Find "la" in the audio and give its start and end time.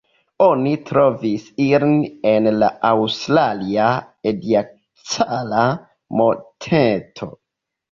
2.63-2.71